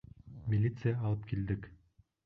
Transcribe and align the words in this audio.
Милиция 0.53 0.95
алып 1.03 1.31
килдек! 1.33 1.73